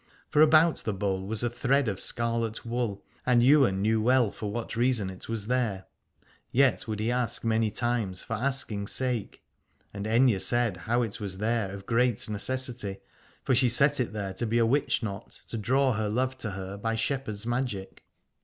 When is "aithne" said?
10.07-10.41